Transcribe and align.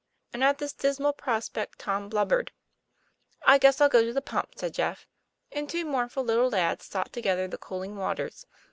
And 0.33 0.43
at 0.43 0.57
this 0.57 0.73
dismal 0.73 1.13
prospect 1.13 1.77
Tom 1.77 2.09
blubbered." 2.09 2.51
I 3.43 3.59
guess 3.59 3.79
I'll 3.79 3.87
go 3.87 4.01
to 4.03 4.11
the 4.11 4.19
pump," 4.19 4.53
said 4.55 4.73
Jeff. 4.73 5.05
And 5.51 5.69
two 5.69 5.85
mournful 5.85 6.23
little 6.23 6.49
lads 6.49 6.85
sought 6.85 7.13
together 7.13 7.47
the 7.47 7.59
cooling 7.59 7.95
waters. 7.97 8.47